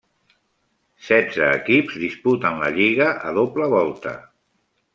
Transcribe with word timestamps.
Setze 1.09 1.49
equips 1.57 1.99
disputen 2.05 2.59
la 2.63 2.73
lliga 2.79 3.13
a 3.31 3.37
doble 3.39 3.69
volta. 3.77 4.19